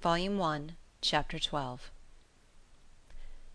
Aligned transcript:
Volume 0.00 0.38
One, 0.38 0.76
Chapter 1.00 1.38
XII 1.38 1.80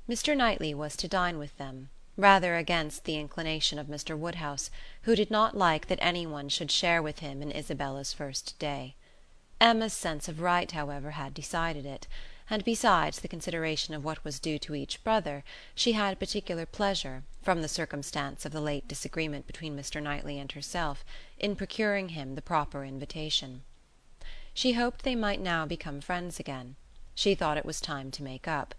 Mr. 0.10 0.36
Knightley 0.36 0.74
was 0.74 0.98
to 0.98 1.08
dine 1.08 1.38
with 1.38 1.56
them, 1.58 1.90
rather 2.18 2.58
against 2.58 3.06
the 3.06 3.16
inclination 3.16 3.80
of 3.80 3.88
Mr. 3.88 4.18
Woodhouse, 4.18 4.70
who 5.04 5.16
did 5.16 5.32
not 5.32 5.56
like 5.56 5.88
that 5.88 6.00
any 6.02 6.28
one 6.28 6.50
should 6.50 6.70
share 6.70 7.02
with 7.02 7.20
him 7.20 7.42
in 7.42 7.50
Isabella's 7.56 8.12
first 8.12 8.60
day. 8.60 8.96
Emma's 9.62 9.94
sense 9.94 10.28
of 10.28 10.42
right, 10.42 10.70
however, 10.70 11.12
had 11.12 11.34
decided 11.34 11.86
it; 11.86 12.08
and 12.50 12.66
besides 12.66 13.22
the 13.22 13.30
consideration 13.30 13.94
of 13.94 14.04
what 14.04 14.26
was 14.26 14.38
due 14.38 14.60
to 14.60 14.76
each 14.76 15.02
brother, 15.02 15.46
she 15.74 15.94
had 15.94 16.20
particular 16.20 16.66
pleasure, 16.66 17.24
from 17.42 17.62
the 17.62 17.70
circumstance 17.70 18.46
of 18.46 18.52
the 18.52 18.60
late 18.60 18.86
disagreement 18.86 19.48
between 19.48 19.78
Mr. 19.78 20.04
Knightley 20.04 20.38
and 20.38 20.52
herself, 20.52 21.06
in 21.40 21.56
procuring 21.56 22.10
him 22.10 22.36
the 22.36 22.42
proper 22.42 22.84
invitation. 22.84 23.64
She 24.56 24.74
hoped 24.74 25.02
they 25.04 25.16
might 25.16 25.42
now 25.42 25.66
become 25.66 26.00
friends 26.00 26.40
again. 26.40 26.76
She 27.16 27.34
thought 27.34 27.58
it 27.58 27.66
was 27.66 27.82
time 27.82 28.12
to 28.12 28.22
make 28.24 28.48
up. 28.48 28.76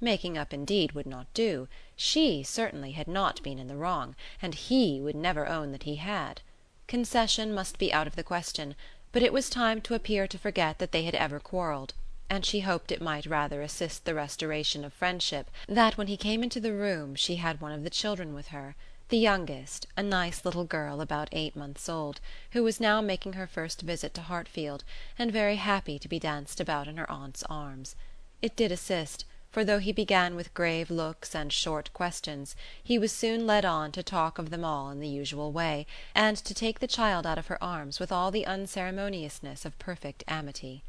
Making 0.00 0.36
up 0.36 0.52
indeed 0.52 0.90
would 0.90 1.06
not 1.06 1.32
do; 1.34 1.68
she, 1.94 2.42
certainly, 2.42 2.92
had 2.92 3.06
not 3.06 3.40
been 3.42 3.60
in 3.60 3.68
the 3.68 3.76
wrong, 3.76 4.16
and 4.42 4.56
he 4.56 5.00
would 5.00 5.14
never 5.14 5.46
own 5.46 5.70
that 5.70 5.84
he 5.84 5.96
had. 5.96 6.40
Concession 6.88 7.54
must 7.54 7.78
be 7.78 7.92
out 7.92 8.08
of 8.08 8.16
the 8.16 8.24
question, 8.24 8.74
but 9.12 9.22
it 9.22 9.32
was 9.32 9.48
time 9.48 9.80
to 9.82 9.94
appear 9.94 10.26
to 10.26 10.36
forget 10.36 10.78
that 10.80 10.90
they 10.90 11.04
had 11.04 11.14
ever 11.14 11.38
quarrelled, 11.38 11.94
and 12.28 12.44
she 12.44 12.60
hoped 12.60 12.90
it 12.90 13.00
might 13.00 13.24
rather 13.24 13.62
assist 13.62 14.04
the 14.04 14.14
restoration 14.14 14.84
of 14.84 14.92
friendship 14.92 15.48
that 15.68 15.96
when 15.96 16.08
he 16.08 16.16
came 16.16 16.42
into 16.42 16.58
the 16.58 16.72
room 16.72 17.14
she 17.14 17.36
had 17.36 17.60
one 17.60 17.72
of 17.72 17.84
the 17.84 17.90
children 17.90 18.34
with 18.34 18.48
her 18.48 18.74
the 19.08 19.18
youngest, 19.18 19.86
a 19.96 20.02
nice 20.02 20.44
little 20.44 20.64
girl 20.64 21.00
about 21.00 21.28
eight 21.32 21.54
months 21.54 21.88
old, 21.88 22.20
who 22.52 22.62
was 22.62 22.80
now 22.80 23.00
making 23.00 23.34
her 23.34 23.46
first 23.46 23.82
visit 23.82 24.14
to 24.14 24.22
Hartfield, 24.22 24.82
and 25.18 25.30
very 25.30 25.56
happy 25.56 25.98
to 25.98 26.08
be 26.08 26.18
danced 26.18 26.60
about 26.60 26.88
in 26.88 26.96
her 26.96 27.10
aunt's 27.10 27.42
arms. 27.44 27.96
It 28.40 28.56
did 28.56 28.72
assist, 28.72 29.24
for 29.50 29.64
though 29.64 29.78
he 29.78 29.92
began 29.92 30.34
with 30.34 30.52
grave 30.52 30.90
looks 30.90 31.34
and 31.34 31.52
short 31.52 31.92
questions, 31.92 32.56
he 32.82 32.98
was 32.98 33.12
soon 33.12 33.46
led 33.46 33.64
on 33.64 33.92
to 33.92 34.02
talk 34.02 34.38
of 34.38 34.50
them 34.50 34.64
all 34.64 34.90
in 34.90 34.98
the 34.98 35.08
usual 35.08 35.52
way, 35.52 35.86
and 36.14 36.36
to 36.38 36.54
take 36.54 36.80
the 36.80 36.88
child 36.88 37.24
out 37.24 37.38
of 37.38 37.46
her 37.46 37.62
arms 37.62 38.00
with 38.00 38.10
all 38.10 38.30
the 38.30 38.46
unceremoniousness 38.46 39.64
of 39.64 39.78
perfect 39.78 40.24
amity. 40.26 40.82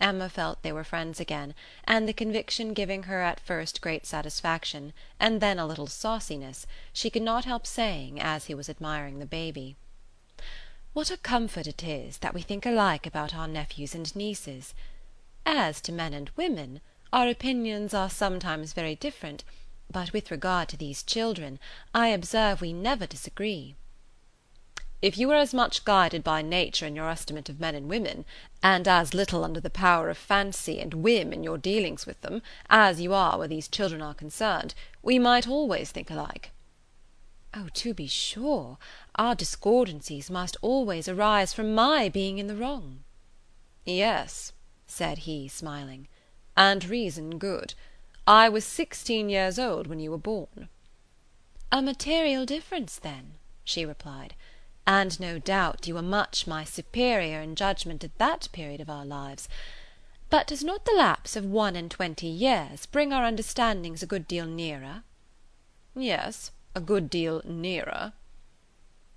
Emma 0.00 0.28
felt 0.30 0.62
they 0.62 0.72
were 0.72 0.82
friends 0.82 1.20
again, 1.20 1.54
and 1.84 2.08
the 2.08 2.14
conviction 2.14 2.72
giving 2.72 3.02
her 3.02 3.20
at 3.20 3.38
first 3.38 3.82
great 3.82 4.06
satisfaction, 4.06 4.94
and 5.20 5.40
then 5.42 5.58
a 5.58 5.66
little 5.66 5.86
sauciness, 5.86 6.66
she 6.94 7.10
could 7.10 7.20
not 7.20 7.44
help 7.44 7.66
saying, 7.66 8.18
as 8.18 8.46
he 8.46 8.54
was 8.54 8.70
admiring 8.70 9.18
the 9.18 9.26
baby: 9.26 9.76
"What 10.94 11.10
a 11.10 11.18
comfort 11.18 11.66
it 11.66 11.82
is 11.84 12.16
that 12.18 12.32
we 12.32 12.40
think 12.40 12.64
alike 12.64 13.04
about 13.06 13.34
our 13.34 13.46
nephews 13.46 13.94
and 13.94 14.16
nieces! 14.16 14.72
As 15.44 15.78
to 15.82 15.92
men 15.92 16.14
and 16.14 16.30
women, 16.36 16.80
our 17.12 17.28
opinions 17.28 17.92
are 17.92 18.08
sometimes 18.08 18.72
very 18.72 18.94
different, 18.94 19.44
but 19.90 20.14
with 20.14 20.30
regard 20.30 20.70
to 20.70 20.78
these 20.78 21.02
children, 21.02 21.58
I 21.94 22.08
observe 22.08 22.62
we 22.62 22.72
never 22.72 23.06
disagree." 23.06 23.76
If 25.02 25.18
you 25.18 25.26
were 25.26 25.34
as 25.34 25.52
much 25.52 25.84
guided 25.84 26.22
by 26.22 26.42
nature 26.42 26.86
in 26.86 26.94
your 26.94 27.10
estimate 27.10 27.48
of 27.48 27.58
men 27.58 27.74
and 27.74 27.88
women, 27.88 28.24
and 28.62 28.86
as 28.86 29.12
little 29.12 29.42
under 29.42 29.58
the 29.58 29.68
power 29.68 30.08
of 30.08 30.16
fancy 30.16 30.78
and 30.78 30.94
whim 30.94 31.32
in 31.32 31.42
your 31.42 31.58
dealings 31.58 32.06
with 32.06 32.20
them, 32.20 32.40
as 32.70 33.00
you 33.00 33.12
are 33.12 33.36
where 33.36 33.48
these 33.48 33.66
children 33.66 34.00
are 34.00 34.14
concerned, 34.14 34.76
we 35.02 35.18
might 35.18 35.48
always 35.48 35.90
think 35.90 36.08
alike." 36.08 36.52
"Oh, 37.52 37.68
to 37.74 37.92
be 37.92 38.06
sure, 38.06 38.78
our 39.16 39.34
discordancies 39.34 40.30
must 40.30 40.56
always 40.62 41.08
arise 41.08 41.52
from 41.52 41.74
my 41.74 42.08
being 42.08 42.38
in 42.38 42.46
the 42.46 42.54
wrong." 42.54 43.02
"Yes," 43.84 44.52
said 44.86 45.18
he, 45.18 45.48
smiling, 45.48 46.06
"and 46.56 46.84
reason 46.84 47.38
good. 47.38 47.74
I 48.24 48.48
was 48.48 48.64
sixteen 48.64 49.28
years 49.28 49.58
old 49.58 49.88
when 49.88 49.98
you 49.98 50.12
were 50.12 50.16
born." 50.16 50.68
"A 51.72 51.82
material 51.82 52.46
difference, 52.46 53.00
then," 53.00 53.34
she 53.64 53.84
replied 53.84 54.36
and 54.86 55.20
no 55.20 55.38
doubt 55.38 55.86
you 55.86 55.94
were 55.94 56.02
much 56.02 56.46
my 56.46 56.64
superior 56.64 57.40
in 57.40 57.54
judgment 57.54 58.02
at 58.02 58.18
that 58.18 58.48
period 58.52 58.80
of 58.80 58.90
our 58.90 59.04
lives; 59.04 59.48
but 60.28 60.46
does 60.48 60.64
not 60.64 60.84
the 60.84 60.92
lapse 60.92 61.36
of 61.36 61.44
one 61.44 61.76
and 61.76 61.90
twenty 61.90 62.26
years 62.26 62.86
bring 62.86 63.12
our 63.12 63.24
understandings 63.24 64.02
a 64.02 64.06
good 64.06 64.26
deal 64.26 64.44
nearer?" 64.46 65.04
"Yes, 65.94 66.50
a 66.74 66.80
good 66.80 67.08
deal 67.08 67.42
nearer." 67.44 68.12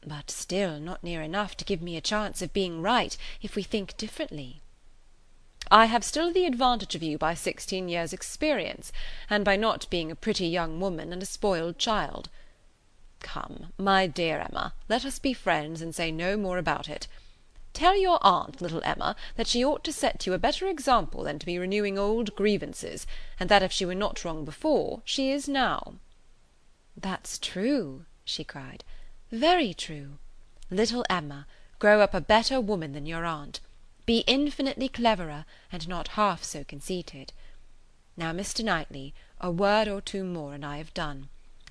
"But 0.05 0.29
still 0.29 0.79
not 0.79 1.03
near 1.03 1.23
enough 1.23 1.57
to 1.57 1.65
give 1.65 1.81
me 1.81 1.97
a 1.97 2.01
chance 2.01 2.43
of 2.43 2.53
being 2.53 2.83
right 2.83 3.17
if 3.41 3.55
we 3.55 3.63
think 3.63 3.97
differently." 3.97 4.61
"I 5.71 5.85
have 5.85 6.03
still 6.03 6.31
the 6.31 6.45
advantage 6.45 6.93
of 6.93 7.01
you 7.01 7.17
by 7.17 7.33
sixteen 7.33 7.89
years' 7.89 8.13
experience, 8.13 8.91
and 9.31 9.43
by 9.43 9.55
not 9.55 9.89
being 9.89 10.11
a 10.11 10.15
pretty 10.15 10.45
young 10.47 10.79
woman 10.79 11.11
and 11.11 11.23
a 11.23 11.25
spoiled 11.25 11.79
child. 11.79 12.29
Come, 13.19 13.73
my 13.77 14.07
dear 14.07 14.39
Emma, 14.39 14.73
let 14.87 15.05
us 15.05 15.19
be 15.19 15.33
friends 15.33 15.81
and 15.81 15.93
say 15.93 16.11
no 16.11 16.37
more 16.37 16.57
about 16.57 16.89
it. 16.89 17.07
Tell 17.73 17.97
your 17.97 18.19
aunt, 18.21 18.61
little 18.61 18.81
Emma, 18.85 19.17
that 19.35 19.47
she 19.47 19.63
ought 19.63 19.83
to 19.83 19.91
set 19.91 20.25
you 20.25 20.33
a 20.33 20.37
better 20.37 20.67
example 20.67 21.23
than 21.23 21.39
to 21.39 21.45
be 21.45 21.59
renewing 21.59 21.97
old 21.97 22.33
grievances, 22.35 23.05
and 23.37 23.49
that 23.49 23.61
if 23.61 23.71
she 23.71 23.85
were 23.85 23.93
not 23.93 24.23
wrong 24.23 24.45
before, 24.45 25.01
she 25.03 25.29
is 25.29 25.49
now." 25.49 25.95
"That's 26.95 27.37
true," 27.37 28.05
she 28.23 28.45
cried, 28.45 28.85
"very 29.29 29.73
true. 29.73 30.19
Little 30.69 31.05
Emma, 31.09 31.47
grow 31.77 31.99
up 31.99 32.13
a 32.13 32.21
better 32.21 32.61
woman 32.61 32.93
than 32.93 33.05
your 33.05 33.25
aunt. 33.25 33.59
Be 34.05 34.19
infinitely 34.19 34.87
cleverer, 34.87 35.45
and 35.71 35.87
not 35.87 36.09
half 36.09 36.43
so 36.43 36.63
conceited. 36.63 37.33
Now, 38.15 38.31
Mr. 38.31 38.63
Knightley, 38.63 39.13
a 39.41 39.51
word 39.51 39.89
or 39.89 39.99
two 39.99 40.23
more, 40.23 40.53
and 40.53 40.65
I 40.65 40.77
have 40.77 40.93
done. 40.93 41.27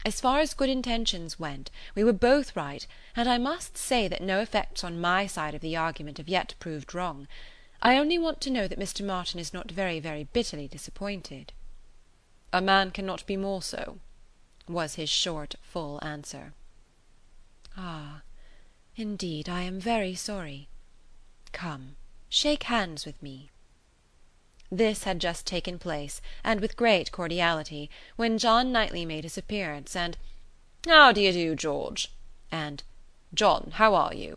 As 0.07 0.21
far 0.21 0.41
as 0.41 0.53
good 0.53 0.69
intentions 0.69 1.39
went, 1.39 1.71
we 1.95 2.05
were 2.05 2.13
both 2.13 2.55
right, 2.55 2.87
and 3.17 3.27
I 3.27 3.39
must 3.39 3.79
say 3.79 4.07
that 4.07 4.23
no 4.23 4.41
effects 4.41 4.85
on 4.85 5.01
my 5.01 5.27
side 5.27 5.55
of 5.55 5.63
the 5.63 5.77
argument 5.77 6.19
have 6.19 6.29
yet 6.29 6.55
proved 6.59 6.95
wrong. 6.95 7.27
I 7.81 7.97
only 7.97 8.19
want 8.19 8.43
to 8.43 8.51
know 8.51 8.69
that 8.69 8.79
Mr. 8.79 9.03
Martin 9.05 9.41
is 9.41 9.55
not 9.55 9.71
very, 9.71 10.01
very 10.01 10.25
bitterly 10.25 10.69
disappointed." 10.69 11.55
"A 12.53 12.61
man 12.61 12.91
cannot 12.91 13.25
be 13.25 13.39
more 13.39 13.63
so," 13.63 13.99
was 14.69 14.97
his 14.97 15.09
short, 15.09 15.55
full 15.63 15.99
answer. 16.05 16.53
"Ah, 17.75 18.21
indeed 18.97 19.49
I 19.49 19.63
am 19.63 19.81
very 19.81 20.15
sorry. 20.15 20.69
Come, 21.53 21.97
shake 22.29 22.65
hands 22.65 23.07
with 23.07 23.23
me." 23.23 23.51
This 24.77 25.05
had 25.05 25.21
just 25.21 25.47
taken 25.47 25.79
place, 25.79 26.21
and 26.43 26.59
with 26.61 26.77
great 26.77 27.13
cordiality, 27.13 27.89
when 28.17 28.39
John 28.39 28.73
Knightley 28.73 29.05
made 29.05 29.23
his 29.23 29.39
appearance, 29.39 29.95
and 29.95 30.19
"How 30.89 31.13
d'ye 31.13 31.31
do, 31.31 31.55
George?" 31.55 32.11
and 32.51 32.83
"John, 33.33 33.71
how 33.75 33.95
are 33.95 34.13
you?" 34.13 34.37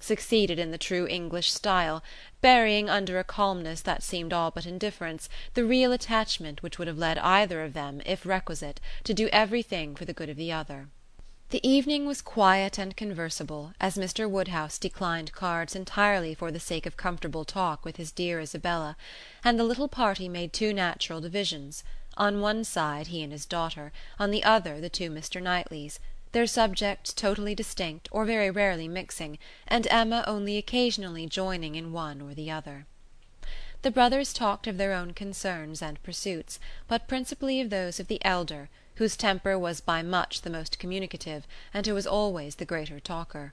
succeeded 0.00 0.58
in 0.58 0.70
the 0.70 0.78
true 0.78 1.06
English 1.06 1.52
style, 1.52 2.02
burying 2.40 2.88
under 2.88 3.18
a 3.18 3.24
calmness 3.24 3.82
that 3.82 4.02
seemed 4.02 4.32
all 4.32 4.50
but 4.50 4.64
indifference 4.64 5.28
the 5.52 5.66
real 5.66 5.92
attachment 5.92 6.62
which 6.62 6.78
would 6.78 6.88
have 6.88 6.96
led 6.96 7.18
either 7.18 7.62
of 7.62 7.74
them, 7.74 8.00
if 8.06 8.24
requisite, 8.24 8.80
to 9.02 9.12
do 9.12 9.28
everything 9.34 9.94
for 9.94 10.06
the 10.06 10.14
good 10.14 10.30
of 10.30 10.38
the 10.38 10.50
other. 10.50 10.88
The 11.54 11.68
evening 11.68 12.04
was 12.04 12.20
quiet 12.20 12.80
and 12.80 12.96
conversable, 12.96 13.74
as 13.80 13.96
Mr. 13.96 14.28
Woodhouse 14.28 14.76
declined 14.76 15.30
cards 15.30 15.76
entirely 15.76 16.34
for 16.34 16.50
the 16.50 16.58
sake 16.58 16.84
of 16.84 16.96
comfortable 16.96 17.44
talk 17.44 17.84
with 17.84 17.96
his 17.96 18.10
dear 18.10 18.40
Isabella, 18.40 18.96
and 19.44 19.56
the 19.56 19.62
little 19.62 19.86
party 19.86 20.28
made 20.28 20.52
two 20.52 20.72
natural 20.72 21.20
divisions; 21.20 21.84
on 22.16 22.40
one 22.40 22.64
side 22.64 23.06
he 23.06 23.22
and 23.22 23.30
his 23.30 23.46
daughter, 23.46 23.92
on 24.18 24.32
the 24.32 24.42
other 24.42 24.80
the 24.80 24.88
two 24.88 25.10
Mr. 25.10 25.40
Knightleys, 25.40 26.00
their 26.32 26.48
subjects 26.48 27.12
totally 27.12 27.54
distinct 27.54 28.08
or 28.10 28.24
very 28.24 28.50
rarely 28.50 28.88
mixing, 28.88 29.38
and 29.68 29.86
Emma 29.92 30.24
only 30.26 30.56
occasionally 30.58 31.24
joining 31.24 31.76
in 31.76 31.92
one 31.92 32.20
or 32.20 32.34
the 32.34 32.50
other. 32.50 32.84
The 33.82 33.92
brothers 33.92 34.32
talked 34.32 34.66
of 34.66 34.76
their 34.76 34.92
own 34.92 35.12
concerns 35.12 35.80
and 35.80 36.02
pursuits, 36.02 36.58
but 36.88 37.06
principally 37.06 37.60
of 37.60 37.70
those 37.70 38.00
of 38.00 38.08
the 38.08 38.18
elder 38.24 38.70
whose 38.96 39.16
temper 39.16 39.58
was 39.58 39.80
by 39.80 40.02
much 40.02 40.42
the 40.42 40.50
most 40.50 40.78
communicative, 40.78 41.48
and 41.72 41.84
who 41.84 41.94
was 41.94 42.06
always 42.06 42.54
the 42.54 42.64
greater 42.64 43.00
talker. 43.00 43.52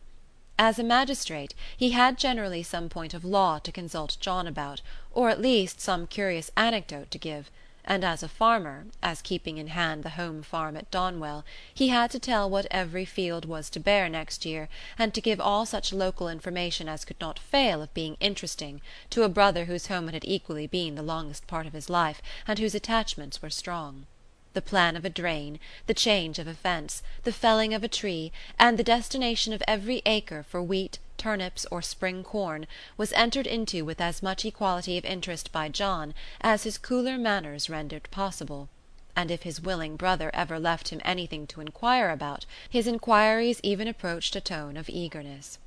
As 0.59 0.77
a 0.77 0.83
magistrate, 0.83 1.55
he 1.75 1.89
had 1.89 2.19
generally 2.19 2.61
some 2.61 2.89
point 2.89 3.15
of 3.15 3.25
law 3.25 3.57
to 3.57 3.71
consult 3.71 4.17
John 4.19 4.45
about, 4.45 4.81
or 5.11 5.31
at 5.31 5.41
least 5.41 5.81
some 5.81 6.05
curious 6.05 6.51
anecdote 6.55 7.09
to 7.09 7.17
give; 7.17 7.49
and 7.83 8.03
as 8.03 8.21
a 8.21 8.27
farmer, 8.27 8.85
as 9.01 9.23
keeping 9.23 9.57
in 9.57 9.69
hand 9.69 10.03
the 10.03 10.11
home 10.11 10.43
farm 10.43 10.77
at 10.77 10.91
Donwell, 10.91 11.43
he 11.73 11.87
had 11.87 12.11
to 12.11 12.19
tell 12.19 12.47
what 12.47 12.67
every 12.69 13.03
field 13.05 13.45
was 13.45 13.71
to 13.71 13.79
bear 13.79 14.07
next 14.07 14.45
year, 14.45 14.69
and 14.99 15.11
to 15.15 15.21
give 15.21 15.41
all 15.41 15.65
such 15.65 15.91
local 15.91 16.29
information 16.29 16.87
as 16.87 17.03
could 17.03 17.19
not 17.19 17.39
fail 17.39 17.81
of 17.81 17.91
being 17.95 18.15
interesting 18.19 18.79
to 19.09 19.23
a 19.23 19.29
brother 19.29 19.65
whose 19.65 19.87
home 19.87 20.07
it 20.07 20.13
had 20.13 20.25
equally 20.25 20.67
been 20.67 20.93
the 20.93 21.01
longest 21.01 21.47
part 21.47 21.65
of 21.65 21.73
his 21.73 21.89
life, 21.89 22.21
and 22.47 22.59
whose 22.59 22.75
attachments 22.75 23.41
were 23.41 23.49
strong 23.49 24.05
the 24.53 24.61
plan 24.61 24.95
of 24.95 25.05
a 25.05 25.09
drain, 25.09 25.59
the 25.87 25.93
change 25.93 26.37
of 26.37 26.47
a 26.47 26.53
fence, 26.53 27.01
the 27.23 27.31
felling 27.31 27.73
of 27.73 27.83
a 27.83 27.87
tree, 27.87 28.31
and 28.59 28.77
the 28.77 28.83
destination 28.83 29.53
of 29.53 29.63
every 29.67 30.01
acre 30.05 30.43
for 30.43 30.61
wheat, 30.61 30.99
turnips 31.17 31.65
or 31.71 31.81
spring 31.81 32.23
corn 32.23 32.67
was 32.97 33.13
entered 33.13 33.47
into 33.47 33.85
with 33.85 34.01
as 34.01 34.21
much 34.21 34.43
equality 34.43 34.97
of 34.97 35.05
interest 35.05 35.51
by 35.51 35.69
John 35.69 36.13
as 36.41 36.63
his 36.63 36.77
cooler 36.77 37.17
manners 37.17 37.69
rendered 37.69 38.09
possible; 38.11 38.67
and 39.15 39.29
if 39.29 39.43
his 39.43 39.61
willing 39.61 39.95
brother 39.95 40.31
ever 40.33 40.59
left 40.59 40.89
him 40.89 40.99
anything 41.05 41.45
to 41.47 41.61
inquire 41.61 42.09
about, 42.09 42.45
his 42.69 42.87
inquiries 42.87 43.61
even 43.63 43.87
approached 43.87 44.35
a 44.35 44.41
tone 44.41 44.75
of 44.75 44.89
eagerness. 44.89 45.59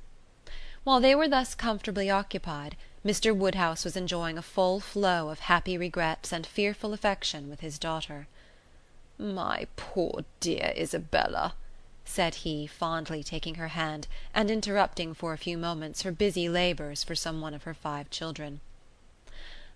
While 0.83 0.99
they 0.99 1.15
were 1.15 1.27
thus 1.27 1.55
comfortably 1.55 2.09
occupied, 2.11 2.75
Mr. 3.05 3.35
Woodhouse 3.35 3.85
was 3.85 3.95
enjoying 3.95 4.37
a 4.37 4.41
full 4.41 4.79
flow 4.79 5.29
of 5.29 5.39
happy 5.39 5.77
regrets 5.77 6.31
and 6.31 6.45
fearful 6.45 6.93
affection 6.93 7.49
with 7.49 7.61
his 7.61 7.79
daughter. 7.79 8.27
"My 9.17 9.67
poor 9.77 10.25
dear 10.41 10.73
Isabella!" 10.75 11.55
said 12.03 12.35
he, 12.35 12.67
fondly 12.67 13.23
taking 13.23 13.55
her 13.55 13.69
hand, 13.69 14.07
and 14.33 14.51
interrupting 14.51 15.13
for 15.13 15.31
a 15.31 15.37
few 15.37 15.57
moments 15.57 16.01
her 16.01 16.11
busy 16.11 16.49
labours 16.49 17.01
for 17.01 17.15
some 17.15 17.39
one 17.39 17.53
of 17.53 17.63
her 17.63 17.73
five 17.73 18.09
children. 18.09 18.59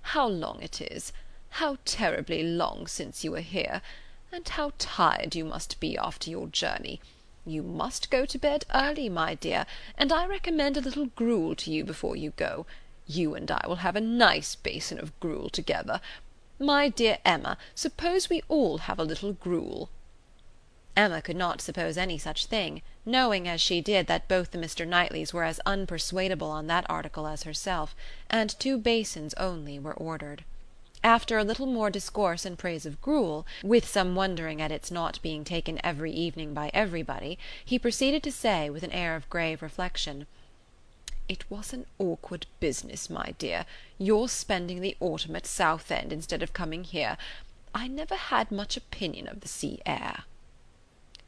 "How 0.02 0.28
long 0.28 0.62
it 0.62 0.82
is, 0.82 1.14
how 1.52 1.78
terribly 1.86 2.44
long 2.44 2.86
since 2.86 3.24
you 3.24 3.32
were 3.32 3.40
here, 3.40 3.82
and 4.30 4.46
how 4.50 4.74
tired 4.78 5.36
you 5.36 5.46
must 5.46 5.80
be 5.80 5.98
after 5.98 6.30
your 6.30 6.48
journey! 6.48 7.00
You 7.46 7.64
must 7.64 8.12
go 8.12 8.26
to 8.26 8.38
bed 8.38 8.66
early, 8.76 9.08
my 9.08 9.36
dear, 9.36 9.66
and 9.98 10.12
I 10.12 10.26
recommend 10.26 10.76
a 10.76 10.82
little 10.82 11.06
gruel 11.06 11.56
to 11.56 11.72
you 11.72 11.86
before 11.86 12.18
you 12.18 12.32
go. 12.32 12.66
You 13.08 13.36
and 13.36 13.50
I 13.50 13.66
will 13.68 13.78
have 13.78 13.96
a 13.96 14.02
nice 14.02 14.56
basin 14.56 15.00
of 15.00 15.18
gruel 15.22 15.50
together. 15.50 16.02
My 16.62 16.90
dear 16.90 17.20
Emma, 17.24 17.58
suppose 17.74 18.30
we 18.30 18.44
all 18.50 18.80
have 18.80 19.00
a 19.00 19.06
little 19.06 19.32
gruel." 19.32 19.90
Emma 20.94 21.22
could 21.22 21.38
not 21.38 21.62
suppose 21.62 21.98
any 21.98 22.18
such 22.18 22.48
thing, 22.48 22.82
knowing, 23.06 23.48
as 23.48 23.62
she 23.62 23.80
did, 23.80 24.08
that 24.08 24.28
both 24.28 24.52
the 24.52 24.58
Mr. 24.58 24.86
Knightleys 24.86 25.34
were 25.34 25.46
as 25.46 25.62
unpersuadable 25.66 26.50
on 26.50 26.68
that 26.68 26.86
article 26.90 27.28
as 27.28 27.44
herself, 27.44 27.96
and 28.30 28.60
two 28.60 28.78
basins 28.78 29.34
only 29.36 29.80
were 29.80 29.94
ordered. 29.94 30.44
After 31.02 31.38
a 31.38 31.46
little 31.46 31.66
more 31.66 31.90
discourse 31.90 32.46
in 32.46 32.58
praise 32.58 32.86
of 32.86 33.02
gruel, 33.02 33.48
with 33.64 33.88
some 33.88 34.14
wondering 34.16 34.62
at 34.62 34.74
its 34.74 34.92
not 34.92 35.22
being 35.22 35.46
taken 35.46 35.80
every 35.82 36.12
evening 36.12 36.54
by 36.54 36.72
everybody, 36.74 37.40
he 37.64 37.80
proceeded 37.80 38.22
to 38.24 38.34
say, 38.34 38.70
with 38.70 38.84
an 38.84 38.92
air 38.92 39.16
of 39.16 39.30
grave 39.30 39.62
reflection, 39.62 40.28
"It 41.30 41.48
was 41.48 41.74
an 41.74 41.86
awkward 42.00 42.48
business, 42.60 43.08
my 43.08 43.36
dear, 43.38 43.68
your 44.00 44.28
spending 44.28 44.82
the 44.82 44.98
autumn 45.00 45.36
at 45.36 45.46
Southend 45.46 46.12
instead 46.12 46.42
of 46.42 46.54
coming 46.54 46.84
here. 46.84 47.18
I 47.72 47.88
never 47.88 48.16
had 48.16 48.52
much 48.52 48.76
opinion 48.76 49.28
of 49.28 49.42
the 49.42 49.48
sea 49.48 49.80
air. 49.86 50.24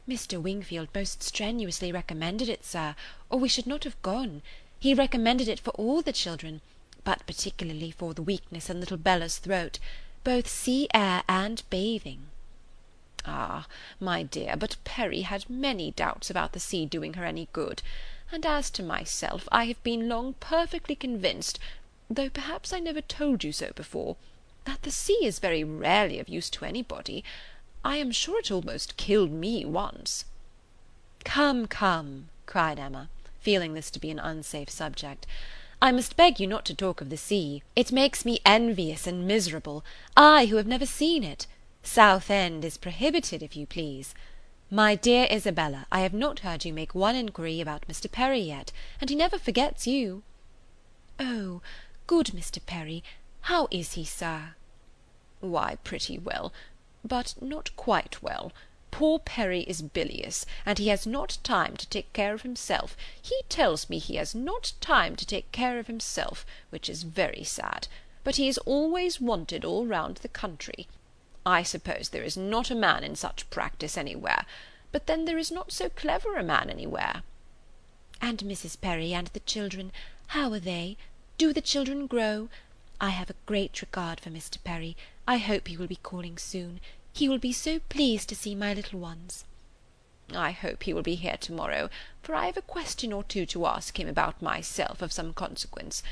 Mr. 0.10 0.42
Wingfield 0.42 0.88
most 0.96 1.22
strenuously 1.22 1.92
recommended 1.92 2.50
it, 2.50 2.66
sir, 2.66 2.96
or 3.30 3.38
we 3.38 3.48
should 3.48 3.68
not 3.68 3.84
have 3.84 4.02
gone. 4.02 4.42
He 4.80 4.96
recommended 4.96 5.48
it 5.48 5.60
for 5.60 5.70
all 5.76 6.02
the 6.02 6.12
children, 6.12 6.62
but 7.04 7.28
particularly 7.28 7.92
for 7.92 8.16
the 8.16 8.24
weakness 8.24 8.72
in 8.72 8.80
little 8.80 8.98
Bella's 8.98 9.38
throat, 9.38 9.78
both 10.24 10.48
sea 10.48 10.88
air 10.96 11.22
and 11.30 11.62
bathing. 11.70 12.32
Ah, 13.24 13.68
my 14.00 14.24
dear, 14.24 14.56
but 14.58 14.78
Perry 14.84 15.22
had 15.22 15.48
many 15.48 15.92
doubts 15.92 16.32
about 16.32 16.54
the 16.54 16.60
sea 16.60 16.88
doing 16.88 17.14
her 17.14 17.24
any 17.24 17.50
good; 17.54 17.84
and 18.32 18.46
as 18.46 18.70
to 18.72 18.84
myself, 18.84 19.48
I 19.52 19.66
have 19.66 19.82
been 19.84 20.08
long 20.08 20.34
perfectly 20.40 20.96
convinced, 20.96 21.60
though 22.10 22.30
perhaps 22.30 22.72
I 22.72 22.80
never 22.80 23.02
told 23.02 23.44
you 23.44 23.52
so 23.52 23.72
before, 23.76 24.16
that 24.66 24.84
the 24.84 24.92
sea 24.92 25.26
is 25.26 25.40
very 25.40 25.64
rarely 25.64 26.20
of 26.20 26.30
use 26.30 26.50
to 26.52 26.66
anybody. 26.66 27.24
I 27.84 27.98
am 27.98 28.12
sure 28.12 28.40
it 28.40 28.52
almost 28.52 28.98
killed 28.98 29.32
me 29.32 29.66
once." 29.66 30.26
"Come, 31.24 31.68
come," 31.68 32.30
cried 32.46 32.80
Emma, 32.80 33.10
feeling 33.40 33.74
this 33.74 33.90
to 33.92 34.00
be 34.00 34.12
an 34.12 34.20
unsafe 34.20 34.70
subject, 34.70 35.26
"I 35.82 35.92
must 35.92 36.16
beg 36.16 36.40
you 36.40 36.46
not 36.46 36.64
to 36.66 36.76
talk 36.76 37.02
of 37.02 37.10
the 37.10 37.18
sea. 37.18 37.64
It 37.76 37.92
makes 37.92 38.24
me 38.24 38.40
envious 38.46 39.08
and 39.08 39.28
miserable, 39.28 39.84
I 40.16 40.46
who 40.46 40.58
have 40.58 40.68
never 40.68 40.86
seen 40.86 41.24
it. 41.24 41.48
Southend 41.82 42.64
is 42.64 42.78
prohibited, 42.78 43.42
if 43.42 43.56
you 43.56 43.66
please. 43.66 44.14
My 44.74 44.96
dear 44.96 45.28
Isabella, 45.30 45.86
I 45.92 46.00
have 46.00 46.14
not 46.14 46.40
heard 46.40 46.64
you 46.64 46.72
make 46.72 46.96
one 46.96 47.18
inquiry 47.18 47.60
about 47.60 47.90
Mr. 47.90 48.10
Perry 48.10 48.40
yet, 48.40 48.72
and 49.02 49.10
he 49.10 49.18
never 49.18 49.38
forgets 49.38 49.86
you." 49.86 50.24
"Oh, 51.20 51.62
good 52.08 52.28
Mr. 52.28 52.66
Perry! 52.66 53.04
How 53.42 53.68
is 53.70 53.94
he, 53.94 54.06
sir?" 54.06 54.56
"Why, 55.42 55.76
pretty 55.84 56.18
well 56.18 56.54
but 57.04 57.34
not 57.42 57.76
quite 57.76 58.24
well. 58.24 58.54
Poor 58.92 59.20
Perry 59.20 59.64
is 59.64 59.82
bilious, 59.82 60.46
and 60.66 60.80
he 60.80 60.88
has 60.88 61.06
not 61.06 61.40
time 61.44 61.76
to 61.76 61.88
take 61.90 62.14
care 62.14 62.34
of 62.34 62.44
himself. 62.44 62.96
He 63.22 63.42
tells 63.50 63.90
me 63.90 64.00
he 64.00 64.16
has 64.16 64.34
not 64.34 64.72
time 64.80 65.18
to 65.18 65.26
take 65.26 65.52
care 65.52 65.80
of 65.80 65.88
himself, 65.88 66.46
which 66.70 66.88
is 66.88 67.04
very 67.04 67.44
sad; 67.44 67.90
but 68.24 68.38
he 68.38 68.48
is 68.48 68.58
always 68.60 69.20
wanted 69.20 69.66
all 69.66 69.86
round 69.86 70.18
the 70.18 70.30
country. 70.30 70.88
I 71.44 71.64
suppose 71.64 72.10
there 72.10 72.22
is 72.22 72.38
not 72.38 72.70
a 72.70 72.76
man 72.76 73.04
in 73.04 73.16
such 73.16 73.50
practice 73.50 73.98
anywhere; 73.98 74.46
but 74.92 75.08
then 75.08 75.26
there 75.26 75.40
is 75.40 75.50
not 75.50 75.72
so 75.72 75.90
clever 75.90 76.38
a 76.38 76.44
man 76.44 76.70
anywhere." 76.70 77.24
"And 78.22 78.38
Mrs. 78.42 78.80
Perry 78.80 79.12
and 79.12 79.26
the 79.30 79.40
children, 79.40 79.92
how 80.28 80.54
are 80.54 80.60
they? 80.60 80.98
Do 81.40 81.52
the 81.52 81.60
children 81.60 82.06
grow? 82.06 82.50
I 83.00 83.10
have 83.10 83.32
a 83.32 83.42
great 83.48 83.82
regard 83.82 84.20
for 84.20 84.30
Mr. 84.30 84.64
Perry. 84.64 84.96
I 85.28 85.38
hope 85.38 85.68
he 85.68 85.76
will 85.78 85.88
be 85.88 85.96
calling 85.96 86.38
soon. 86.38 86.80
He 87.12 87.28
will 87.28 87.40
be 87.40 87.54
so 87.54 87.80
pleased 87.90 88.30
to 88.30 88.36
see 88.36 88.54
my 88.54 88.76
little 88.76 89.00
ones." 89.00 89.44
"I 90.32 90.52
hope 90.52 90.84
he 90.84 90.94
will 90.94 91.02
be 91.02 91.16
here 91.16 91.38
to 91.38 91.52
morrow, 91.52 91.90
for 92.22 92.36
I 92.36 92.46
have 92.46 92.58
a 92.58 92.62
question 92.62 93.12
or 93.12 93.24
two 93.24 93.48
to 93.48 93.66
ask 93.66 94.00
him 94.00 94.08
about 94.08 94.44
myself 94.44 95.02
of 95.02 95.12
some 95.12 95.34
consequence. 95.34 96.04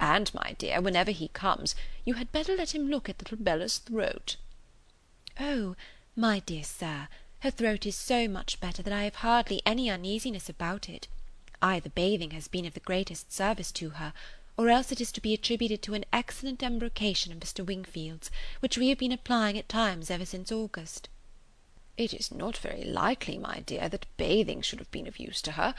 And, 0.00 0.32
my 0.32 0.56
dear, 0.58 0.80
whenever 0.80 1.10
he 1.10 1.28
comes, 1.28 1.76
you 2.06 2.14
had 2.14 2.32
better 2.32 2.56
let 2.56 2.74
him 2.74 2.88
look 2.88 3.10
at 3.10 3.20
little 3.20 3.36
Bella's 3.36 3.76
throat." 3.76 4.36
"Oh, 5.40 5.76
my 6.14 6.40
dear 6.40 6.62
sir, 6.62 7.08
her 7.38 7.50
throat 7.50 7.86
is 7.86 7.96
so 7.96 8.28
much 8.28 8.60
better 8.60 8.82
that 8.82 8.92
I 8.92 9.04
have 9.04 9.14
hardly 9.14 9.62
any 9.64 9.88
uneasiness 9.88 10.50
about 10.50 10.90
it. 10.90 11.08
Either 11.62 11.88
bathing 11.88 12.32
has 12.32 12.48
been 12.48 12.66
of 12.66 12.74
the 12.74 12.80
greatest 12.80 13.32
service 13.32 13.72
to 13.72 13.88
her 13.90 14.12
or 14.58 14.68
else 14.68 14.92
it 14.92 15.00
is 15.00 15.10
to 15.12 15.22
be 15.22 15.32
attributed 15.32 15.80
to 15.84 15.94
an 15.94 16.04
excellent 16.12 16.62
embrocation 16.62 17.32
of 17.32 17.38
Mr. 17.38 17.64
Wingfield's, 17.64 18.30
which 18.60 18.76
we 18.76 18.90
have 18.90 18.98
been 18.98 19.10
applying 19.10 19.56
at 19.56 19.70
times 19.70 20.10
ever 20.10 20.26
since 20.26 20.52
August." 20.52 21.08
"It 21.96 22.12
is 22.12 22.30
not 22.30 22.58
very 22.58 22.84
likely, 22.84 23.38
my 23.38 23.60
dear, 23.60 23.88
that 23.88 24.04
bathing 24.18 24.60
should 24.60 24.80
have 24.80 24.90
been 24.90 25.06
of 25.06 25.18
use 25.18 25.40
to 25.42 25.52
her; 25.52 25.74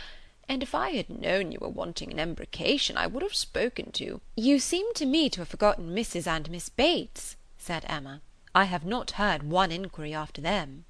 and 0.49 0.63
if 0.63 0.73
I 0.73 0.93
had 0.93 1.11
known 1.11 1.51
you 1.51 1.59
were 1.61 1.69
wanting 1.69 2.11
an 2.11 2.19
embrocation, 2.19 2.97
I 2.97 3.05
would 3.05 3.21
have 3.21 3.35
spoken 3.35 3.91
to—" 3.91 4.19
"You 4.35 4.57
seem 4.57 4.91
to 4.95 5.05
me 5.05 5.29
to 5.29 5.41
have 5.41 5.49
forgotten 5.49 5.93
Mrs. 5.93 6.25
and 6.25 6.49
Miss 6.49 6.69
Bates," 6.69 7.35
said 7.59 7.85
Emma. 7.87 8.21
"I 8.55 8.65
have 8.65 8.85
not 8.85 9.09
heard 9.17 9.41
one 9.41 9.71
inquiry 9.71 10.13
after 10.13 10.39
them." 10.39 10.85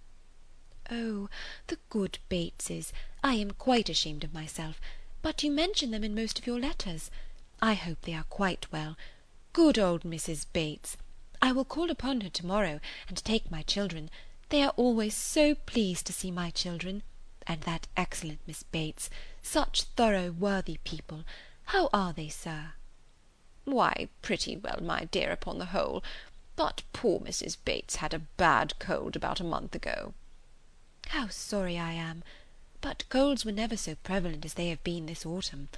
"Oh, 0.91 1.29
the 1.67 1.77
good 1.89 2.19
Bateses! 2.27 2.91
I 3.23 3.35
am 3.35 3.51
quite 3.51 3.87
ashamed 3.87 4.25
of 4.25 4.33
myself; 4.33 4.81
but 5.21 5.43
you 5.43 5.49
mention 5.49 5.91
them 5.91 6.03
in 6.03 6.13
most 6.13 6.37
of 6.37 6.45
your 6.45 6.59
letters. 6.59 7.09
I 7.61 7.75
hope 7.75 8.01
they 8.01 8.15
are 8.15 8.25
quite 8.25 8.69
well. 8.73 8.97
Good 9.53 9.79
old 9.79 10.01
Mrs. 10.03 10.45
Bates! 10.51 10.97
I 11.41 11.53
will 11.53 11.63
call 11.63 11.89
upon 11.89 12.19
her 12.19 12.29
to 12.31 12.45
morrow, 12.45 12.81
and 13.07 13.23
take 13.23 13.49
my 13.49 13.61
children. 13.61 14.09
They 14.49 14.61
are 14.61 14.73
always 14.75 15.15
so 15.15 15.55
pleased 15.55 16.05
to 16.07 16.11
see 16.11 16.31
my 16.31 16.49
children. 16.49 17.01
And 17.47 17.61
that 17.61 17.87
excellent 17.95 18.41
Miss 18.45 18.63
Bates! 18.63 19.09
Such 19.41 19.83
thorough, 19.83 20.33
worthy 20.33 20.79
people! 20.83 21.23
How 21.67 21.89
are 21.93 22.11
they, 22.11 22.27
sir?" 22.27 22.73
"Why, 23.63 24.09
pretty 24.21 24.57
well, 24.57 24.81
my 24.81 25.05
dear, 25.05 25.31
upon 25.31 25.59
the 25.59 25.67
whole; 25.67 26.03
but 26.55 26.83
poor 26.93 27.19
Mrs. 27.19 27.57
Bates 27.65 27.95
had 27.95 28.13
a 28.13 28.19
bad 28.19 28.77
cold 28.77 29.15
about 29.15 29.39
a 29.39 29.43
month 29.43 29.73
ago." 29.73 30.13
"How 31.07 31.27
sorry 31.27 31.79
I 31.79 31.93
am! 31.93 32.23
But 32.79 33.09
colds 33.09 33.43
were 33.43 33.51
never 33.51 33.75
so 33.75 33.95
prevalent 33.95 34.45
as 34.45 34.53
they 34.53 34.67
have 34.67 34.83
been 34.83 35.07
this 35.07 35.25
autumn. 35.25 35.69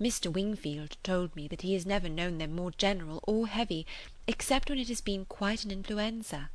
Mr. 0.00 0.32
Wingfield 0.32 0.96
told 1.02 1.36
me 1.36 1.48
that 1.48 1.60
he 1.60 1.74
has 1.74 1.84
never 1.84 2.08
known 2.08 2.38
them 2.38 2.56
more 2.56 2.70
general 2.70 3.22
or 3.24 3.46
heavy, 3.46 3.86
except 4.26 4.70
when 4.70 4.78
it 4.78 4.88
has 4.88 5.02
been 5.02 5.26
quite 5.26 5.64
an 5.64 5.70
influenza." 5.70 6.48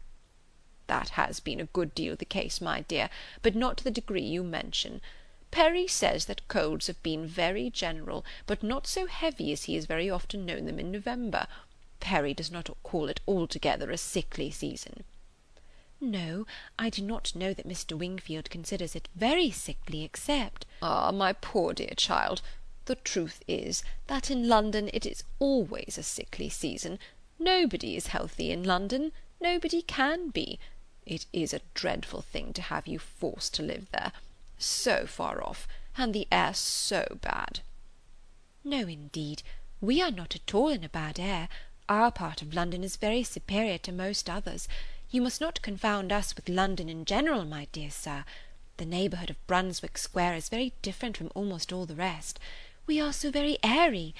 "That 0.87 1.09
has 1.09 1.39
been 1.39 1.59
a 1.59 1.65
good 1.65 1.93
deal 1.93 2.15
the 2.15 2.25
case, 2.25 2.59
my 2.59 2.81
dear, 2.81 3.11
but 3.43 3.53
not 3.53 3.77
to 3.77 3.83
the 3.83 3.91
degree 3.91 4.25
you 4.25 4.43
mention. 4.43 5.01
Perry 5.51 5.87
says 5.87 6.25
that 6.25 6.47
colds 6.47 6.87
have 6.87 7.01
been 7.03 7.27
very 7.27 7.69
general, 7.69 8.25
but 8.47 8.63
not 8.63 8.87
so 8.87 9.05
heavy 9.05 9.51
as 9.51 9.65
he 9.65 9.75
has 9.75 9.85
very 9.85 10.09
often 10.09 10.47
known 10.47 10.65
them 10.65 10.79
in 10.79 10.91
November. 10.91 11.47
Perry 12.09 12.33
does 12.33 12.49
not 12.49 12.69
call 12.83 13.09
it 13.09 13.19
altogether 13.27 13.91
a 13.91 13.97
sickly 13.97 14.49
season." 14.49 15.03
"No, 15.99 16.47
I 16.79 16.89
do 16.89 17.01
not 17.01 17.35
know 17.35 17.53
that 17.53 17.67
Mr. 17.67 17.97
Wingfield 17.97 18.49
considers 18.49 18.95
it 18.95 19.09
very 19.13 19.51
sickly, 19.51 20.03
except—" 20.05 20.65
"Ah, 20.81 21.11
my 21.11 21.33
poor 21.33 21.73
dear 21.73 21.93
child! 21.97 22.41
The 22.85 22.95
truth 22.95 23.43
is, 23.45 23.83
that 24.05 24.31
in 24.31 24.47
London 24.47 24.89
it 24.93 25.05
is 25.05 25.25
always 25.39 25.97
a 25.97 26.01
sickly 26.01 26.47
season. 26.47 26.97
Nobody 27.37 27.97
is 27.97 28.07
healthy 28.07 28.51
in 28.51 28.63
London; 28.63 29.11
nobody 29.41 29.81
can 29.81 30.29
be. 30.29 30.59
It 31.05 31.25
is 31.33 31.53
a 31.53 31.59
dreadful 31.73 32.21
thing 32.21 32.53
to 32.53 32.61
have 32.61 32.87
you 32.87 32.99
forced 32.99 33.53
to 33.55 33.63
live 33.63 33.91
there. 33.91 34.13
So 34.57 35.07
far 35.07 35.43
off, 35.43 35.67
and 35.97 36.15
the 36.15 36.29
air 36.31 36.53
so 36.53 37.17
bad." 37.19 37.59
No, 38.63 38.87
indeed, 38.87 39.43
we 39.81 40.01
are 40.01 40.09
not 40.09 40.35
at 40.37 40.55
all 40.55 40.69
in 40.69 40.85
a 40.85 40.89
bad 40.89 41.19
air. 41.19 41.49
Our 41.89 42.11
part 42.11 42.41
of 42.41 42.53
London 42.53 42.83
is 42.83 42.97
very 42.97 43.23
superior 43.23 43.77
to 43.77 43.93
most 43.93 44.29
others. 44.29 44.67
You 45.09 45.21
must 45.21 45.39
not 45.39 45.61
confound 45.61 46.11
us 46.11 46.35
with 46.35 46.49
London 46.49 46.89
in 46.89 47.05
general, 47.05 47.45
my 47.45 47.69
dear 47.71 47.89
sir. 47.89 48.25
The 48.75 48.85
neighbourhood 48.85 49.29
of 49.29 49.47
Brunswick 49.47 49.97
Square 49.97 50.35
is 50.35 50.49
very 50.49 50.73
different 50.81 51.15
from 51.15 51.31
almost 51.33 51.71
all 51.71 51.85
the 51.85 51.95
rest. 51.95 52.39
We 52.87 52.99
are 52.99 53.13
so 53.13 53.31
very 53.31 53.57
airy. 53.63 54.13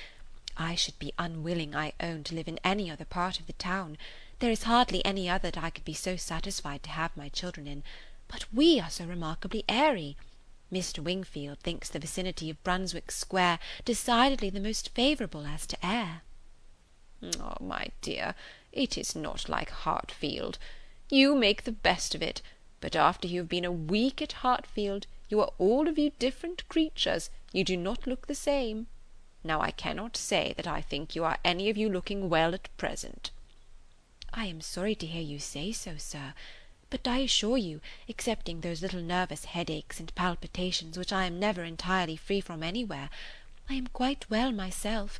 I 0.55 0.75
should 0.75 0.97
be 0.97 1.12
unwilling, 1.19 1.75
I 1.75 1.91
own, 2.00 2.24
to 2.25 2.36
live 2.36 2.47
in 2.47 2.57
any 2.63 2.89
other 2.89 3.03
part 3.03 3.38
of 3.38 3.47
the 3.47 3.53
town. 3.53 3.97
There 4.39 4.51
is 4.51 4.63
hardly 4.63 5.03
any 5.03 5.29
other 5.29 5.51
that 5.51 5.62
I 5.62 5.69
could 5.69 5.83
be 5.83 5.93
so 5.93 6.15
satisfied 6.15 6.83
to 6.83 6.91
have 6.91 7.17
my 7.17 7.27
children 7.27 7.67
in. 7.67 7.83
But 8.29 8.45
we 8.53 8.79
are 8.79 8.89
so 8.89 9.03
remarkably 9.03 9.65
airy. 9.67 10.15
Mr. 10.71 11.00
Wingfield 11.00 11.59
thinks 11.59 11.89
the 11.89 12.00
vicinity 12.00 12.50
of 12.50 12.63
Brunswick 12.63 13.12
Square 13.12 13.59
decidedly 13.83 14.50
the 14.50 14.62
most 14.62 14.95
favourable 14.95 15.45
as 15.45 15.67
to 15.67 15.86
air. 15.86 16.21
Oh, 17.24 17.55
my 17.59 17.88
dear, 18.01 18.36
it 18.71 18.97
is 18.97 19.15
not 19.15 19.50
like 19.50 19.71
Hartfield. 19.71 20.59
You 21.09 21.36
make 21.36 21.63
the 21.63 21.71
best 21.71 22.13
of 22.13 22.21
it, 22.21 22.41
but 22.79 22.95
after 22.95 23.27
you 23.27 23.39
have 23.39 23.50
been 23.50 23.65
a 23.65 23.71
week 23.71 24.21
at 24.21 24.43
Hartfield, 24.43 25.07
you 25.29 25.41
are 25.41 25.51
all 25.57 25.88
of 25.88 25.97
you 25.97 26.12
different 26.19 26.67
creatures, 26.69 27.29
you 27.51 27.63
do 27.63 27.75
not 27.75 28.05
look 28.05 28.27
the 28.27 28.36
same. 28.36 28.88
Now 29.43 29.62
I 29.62 29.71
cannot 29.71 30.15
say 30.15 30.53
that 30.57 30.67
I 30.67 30.81
think 30.81 31.15
you 31.15 31.24
are 31.24 31.38
any 31.43 31.69
of 31.69 31.77
you 31.77 31.89
looking 31.89 32.29
well 32.29 32.53
at 32.53 32.75
present. 32.77 33.31
I 34.33 34.45
am 34.45 34.62
sorry 34.62 34.93
to 34.95 35.07
hear 35.07 35.21
you 35.21 35.39
say 35.39 35.71
so, 35.71 35.97
sir, 35.97 36.33
but 36.89 37.07
I 37.07 37.19
assure 37.19 37.57
you, 37.57 37.81
excepting 38.07 38.62
those 38.62 38.81
little 38.81 39.01
nervous 39.01 39.45
headaches 39.45 40.00
and 40.00 40.13
palpitations 40.15 40.97
which 40.97 41.12
I 41.12 41.25
am 41.25 41.39
never 41.39 41.63
entirely 41.63 42.15
free 42.15 42.41
from 42.41 42.62
anywhere, 42.62 43.09
I 43.69 43.74
am 43.74 43.88
quite 43.88 44.29
well 44.29 44.51
myself 44.51 45.19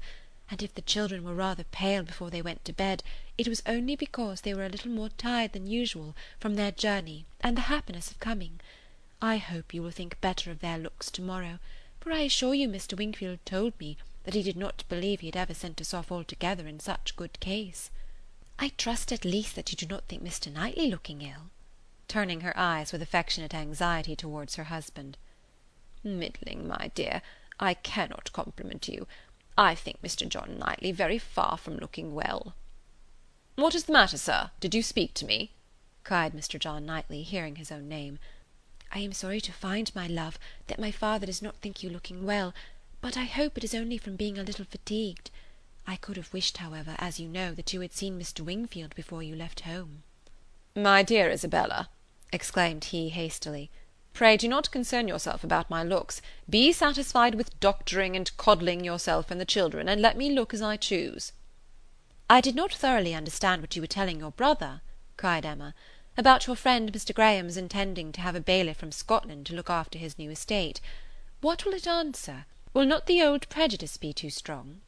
and 0.50 0.64
if 0.64 0.74
the 0.74 0.82
children 0.82 1.24
were 1.24 1.34
rather 1.34 1.64
pale 1.66 2.04
before 2.04 2.30
they 2.30 2.42
went 2.42 2.64
to 2.66 2.74
bed, 2.74 3.04
it 3.38 3.48
was 3.48 3.62
only 3.66 3.96
because 3.96 4.42
they 4.42 4.54
were 4.54 4.66
a 4.66 4.70
little 4.70 4.92
more 4.92 5.10
tired 5.10 5.54
than 5.54 5.68
usual 5.68 6.16
from 6.40 6.56
their 6.56 6.72
journey 6.72 7.26
and 7.42 7.58
the 7.58 7.62
happiness 7.62 8.12
of 8.12 8.20
coming. 8.20 8.60
I 9.22 9.38
hope 9.38 9.74
you 9.74 9.82
will 9.82 9.92
think 9.92 10.22
better 10.22 10.52
of 10.52 10.60
their 10.60 10.78
looks 10.78 11.12
to-morrow, 11.12 11.60
for 12.00 12.12
I 12.12 12.20
assure 12.20 12.54
you 12.54 12.68
Mr. 12.68 12.98
Wingfield 12.98 13.40
told 13.46 13.80
me 13.80 13.98
that 14.24 14.34
he 14.34 14.44
did 14.44 14.58
not 14.58 14.84
believe 14.90 15.20
he 15.20 15.28
had 15.28 15.38
ever 15.38 15.54
sent 15.54 15.82
us 15.82 15.94
off 15.94 16.12
altogether 16.12 16.68
in 16.68 16.80
such 16.80 17.16
good 17.16 17.40
case. 17.40 17.90
I 18.60 18.70
trust 18.70 19.12
at 19.12 19.26
least 19.26 19.56
that 19.56 19.72
you 19.72 19.78
do 19.78 19.86
not 19.86 20.06
think 20.08 20.24
Mr. 20.24 20.52
Knightley 20.52 20.90
looking 20.90 21.22
ill? 21.22 21.50
turning 22.08 22.42
her 22.42 22.58
eyes 22.58 22.92
with 22.92 23.02
affectionate 23.02 23.54
anxiety 23.54 24.16
towards 24.16 24.56
her 24.56 24.66
husband. 24.66 25.18
Middling, 26.04 26.68
my 26.68 26.92
dear. 26.96 27.22
I 27.60 27.74
cannot 27.74 28.32
compliment 28.34 28.88
you. 28.88 29.08
I 29.58 29.74
think 29.74 30.02
Mr. 30.02 30.30
John 30.30 30.58
Knightley 30.60 30.92
very 30.92 31.18
far 31.18 31.58
from 31.58 31.78
looking 31.78 32.14
well. 32.14 32.54
What 33.56 33.74
is 33.74 33.86
the 33.86 33.94
matter, 33.94 34.18
sir? 34.18 34.52
Did 34.60 34.76
you 34.76 34.84
speak 34.84 35.14
to 35.16 35.26
me? 35.26 35.52
cried 36.04 36.34
Mr. 36.34 36.60
John 36.60 36.86
Knightley, 36.86 37.24
hearing 37.24 37.56
his 37.56 37.72
own 37.72 37.90
name. 37.90 38.20
I 38.94 39.00
am 39.00 39.14
sorry 39.14 39.42
to 39.42 39.52
find, 39.52 39.94
my 39.96 40.08
love, 40.08 40.38
that 40.68 40.80
my 40.80 40.92
father 40.92 41.26
does 41.26 41.42
not 41.42 41.58
think 41.58 41.82
you 41.82 41.90
looking 41.90 42.26
well, 42.26 42.54
but 43.02 43.18
I 43.18 43.24
hope 43.24 43.58
it 43.58 43.64
is 43.64 43.74
only 43.74 43.98
from 43.98 44.16
being 44.16 44.38
a 44.38 44.44
little 44.44 44.64
fatigued. 44.64 45.32
I 45.88 45.96
could 45.96 46.18
have 46.18 46.34
wished, 46.34 46.58
however, 46.58 46.96
as 47.00 47.20
you 47.20 47.28
know, 47.28 47.54
that 47.54 47.74
you 47.74 47.82
had 47.82 47.94
seen 47.94 48.20
Mr. 48.20 48.42
Wingfield 48.42 48.94
before 48.96 49.24
you 49.24 49.36
left 49.36 49.62
home. 49.62 50.04
My 50.76 51.02
dear 51.02 51.30
Isabella, 51.30 51.90
exclaimed 52.32 52.86
he 52.86 53.10
hastily, 53.10 53.72
Pray 54.18 54.36
do 54.36 54.48
not 54.48 54.72
concern 54.72 55.08
yourself 55.08 55.44
about 55.44 55.70
my 55.70 55.84
looks. 55.84 56.24
Be 56.50 56.72
satisfied 56.72 57.36
with 57.36 57.60
doctoring 57.60 58.16
and 58.16 58.36
coddling 58.36 58.84
yourself 58.84 59.30
and 59.30 59.40
the 59.40 59.46
children, 59.46 59.88
and 59.88 60.02
let 60.02 60.18
me 60.18 60.32
look 60.32 60.56
as 60.56 60.62
I 60.64 60.76
choose. 60.76 61.34
I 62.28 62.42
did 62.42 62.56
not 62.56 62.74
thoroughly 62.74 63.14
understand 63.14 63.62
what 63.62 63.76
you 63.76 63.82
were 63.84 63.88
telling 63.88 64.20
your 64.20 64.32
brother, 64.32 64.82
cried 65.18 65.46
Emma, 65.46 65.76
about 66.18 66.48
your 66.48 66.56
friend 66.56 66.92
Mr. 66.92 67.14
Graham's 67.14 67.58
intending 67.58 68.12
to 68.14 68.22
have 68.22 68.36
a 68.36 68.40
bailiff 68.40 68.78
from 68.78 68.92
Scotland 68.92 69.46
to 69.46 69.54
look 69.54 69.70
after 69.70 70.00
his 70.00 70.18
new 70.18 70.32
estate. 70.32 70.82
What 71.42 71.64
will 71.64 71.76
it 71.76 71.86
answer? 71.86 72.48
Will 72.74 72.88
not 72.88 73.06
the 73.06 73.22
old 73.22 73.48
prejudice 73.50 73.98
be 73.98 74.14
too 74.14 74.32
strong? 74.32 74.82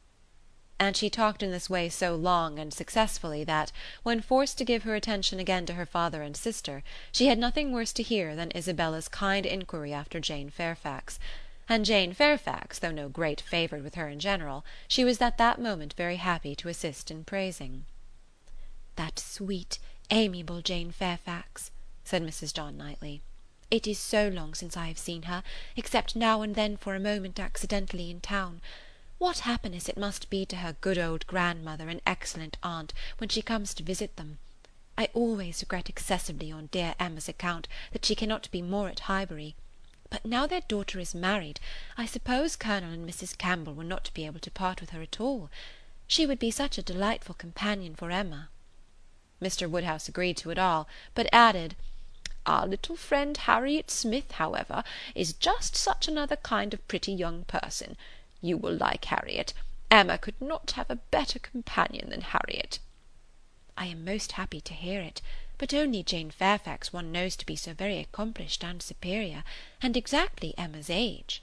And 0.80 0.96
she 0.96 1.10
talked 1.10 1.42
in 1.42 1.50
this 1.50 1.68
way 1.68 1.90
so 1.90 2.16
long 2.16 2.58
and 2.58 2.72
successfully 2.72 3.44
that, 3.44 3.70
when 4.02 4.22
forced 4.22 4.56
to 4.56 4.64
give 4.64 4.82
her 4.84 4.94
attention 4.94 5.38
again 5.38 5.66
to 5.66 5.74
her 5.74 5.84
father 5.84 6.22
and 6.22 6.34
sister, 6.34 6.82
she 7.12 7.26
had 7.26 7.38
nothing 7.38 7.70
worse 7.70 7.92
to 7.92 8.02
hear 8.02 8.34
than 8.34 8.50
Isabella's 8.56 9.06
kind 9.06 9.44
inquiry 9.44 9.92
after 9.92 10.18
Jane 10.20 10.48
Fairfax; 10.48 11.18
and 11.68 11.84
Jane 11.84 12.14
Fairfax, 12.14 12.78
though 12.78 12.90
no 12.90 13.10
great 13.10 13.42
favourite 13.42 13.84
with 13.84 13.94
her 13.96 14.08
in 14.08 14.18
general, 14.18 14.64
she 14.88 15.04
was 15.04 15.20
at 15.20 15.36
that 15.36 15.60
moment 15.60 15.92
very 15.98 16.16
happy 16.16 16.56
to 16.56 16.70
assist 16.70 17.10
in 17.10 17.24
praising. 17.24 17.84
"That 18.96 19.18
sweet, 19.18 19.78
amiable 20.10 20.62
Jane 20.62 20.92
Fairfax," 20.92 21.70
said 22.04 22.22
Mrs. 22.22 22.54
John 22.54 22.78
Knightley. 22.78 23.20
"It 23.70 23.86
is 23.86 23.98
so 23.98 24.28
long 24.28 24.54
since 24.54 24.78
I 24.78 24.86
have 24.88 24.98
seen 24.98 25.24
her, 25.24 25.42
except 25.76 26.16
now 26.16 26.40
and 26.40 26.54
then 26.54 26.78
for 26.78 26.94
a 26.94 27.00
moment 27.00 27.38
accidentally 27.38 28.10
in 28.10 28.22
town. 28.22 28.62
What 29.20 29.40
happiness 29.40 29.86
it 29.86 29.98
must 29.98 30.30
be 30.30 30.46
to 30.46 30.56
her 30.56 30.76
good 30.80 30.96
old 30.96 31.26
grandmother 31.26 31.90
and 31.90 32.00
excellent 32.06 32.56
aunt 32.62 32.94
when 33.18 33.28
she 33.28 33.42
comes 33.42 33.74
to 33.74 33.82
visit 33.82 34.16
them! 34.16 34.38
I 34.96 35.10
always 35.12 35.60
regret 35.60 35.90
excessively 35.90 36.50
on 36.50 36.68
dear 36.72 36.94
Emma's 36.98 37.28
account 37.28 37.68
that 37.92 38.06
she 38.06 38.14
cannot 38.14 38.50
be 38.50 38.62
more 38.62 38.88
at 38.88 39.00
Highbury; 39.00 39.56
but 40.08 40.24
now 40.24 40.46
their 40.46 40.62
daughter 40.62 40.98
is 40.98 41.14
married, 41.14 41.60
I 41.98 42.06
suppose 42.06 42.56
Colonel 42.56 42.94
and 42.94 43.06
Mrs. 43.06 43.36
Campbell 43.36 43.74
will 43.74 43.84
not 43.84 44.10
be 44.14 44.24
able 44.24 44.40
to 44.40 44.50
part 44.50 44.80
with 44.80 44.88
her 44.88 45.02
at 45.02 45.20
all. 45.20 45.50
She 46.06 46.24
would 46.24 46.38
be 46.38 46.50
such 46.50 46.78
a 46.78 46.82
delightful 46.82 47.34
companion 47.34 47.94
for 47.94 48.10
Emma. 48.10 48.48
Mr. 49.38 49.68
Woodhouse 49.68 50.08
agreed 50.08 50.38
to 50.38 50.50
it 50.50 50.58
all, 50.58 50.88
but 51.14 51.28
added, 51.30 51.76
Our 52.46 52.66
little 52.66 52.96
friend 52.96 53.36
Harriet 53.36 53.90
Smith, 53.90 54.30
however, 54.32 54.82
is 55.14 55.34
just 55.34 55.76
such 55.76 56.08
another 56.08 56.36
kind 56.36 56.72
of 56.72 56.88
pretty 56.88 57.12
young 57.12 57.44
person. 57.44 57.98
You 58.40 58.56
will 58.56 58.74
like 58.74 59.04
Harriet. 59.06 59.52
Emma 59.90 60.18
could 60.18 60.40
not 60.40 60.72
have 60.72 60.88
a 60.88 60.96
better 60.96 61.38
companion 61.38 62.10
than 62.10 62.20
Harriet. 62.20 62.78
I 63.76 63.86
am 63.86 64.04
most 64.04 64.32
happy 64.32 64.60
to 64.60 64.74
hear 64.74 65.00
it, 65.00 65.20
but 65.58 65.74
only 65.74 66.02
Jane 66.02 66.30
Fairfax 66.30 66.92
one 66.92 67.12
knows 67.12 67.36
to 67.36 67.46
be 67.46 67.56
so 67.56 67.74
very 67.74 67.98
accomplished 67.98 68.64
and 68.64 68.80
superior, 68.82 69.44
and 69.82 69.96
exactly 69.96 70.54
Emma's 70.56 70.90
age. 70.90 71.42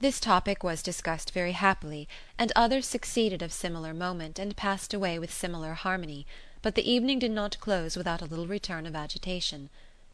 This 0.00 0.18
topic 0.18 0.64
was 0.64 0.82
discussed 0.82 1.30
very 1.30 1.52
happily, 1.52 2.08
and 2.36 2.50
others 2.56 2.86
succeeded 2.86 3.42
of 3.42 3.52
similar 3.52 3.94
moment, 3.94 4.38
and 4.38 4.56
passed 4.56 4.92
away 4.92 5.18
with 5.18 5.32
similar 5.32 5.74
harmony, 5.74 6.26
but 6.62 6.74
the 6.74 6.90
evening 6.90 7.20
did 7.20 7.30
not 7.30 7.60
close 7.60 7.96
without 7.96 8.20
a 8.20 8.24
little 8.26 8.48
return 8.48 8.86
of 8.86 8.96
agitation. 8.96 9.70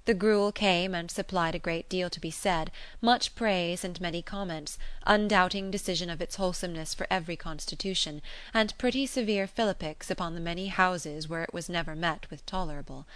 The 0.08 0.14
gruel 0.14 0.52
came 0.52 0.94
and 0.94 1.10
supplied 1.10 1.54
a 1.54 1.58
great 1.58 1.86
deal 1.90 2.08
to 2.08 2.18
be 2.18 2.30
said, 2.30 2.70
much 3.02 3.34
praise 3.34 3.84
and 3.84 4.00
many 4.00 4.22
comments, 4.22 4.78
undoubting 5.06 5.70
decision 5.70 6.08
of 6.08 6.22
its 6.22 6.36
wholesomeness 6.36 6.94
for 6.94 7.06
every 7.10 7.36
constitution, 7.36 8.22
and 8.54 8.72
pretty 8.78 9.04
severe 9.04 9.46
philippics 9.46 10.10
upon 10.10 10.34
the 10.34 10.40
many 10.40 10.68
houses 10.68 11.28
where 11.28 11.44
it 11.44 11.52
was 11.52 11.68
never 11.68 11.94
met 11.94 12.24
with 12.30 12.46
tolerable. 12.46 13.06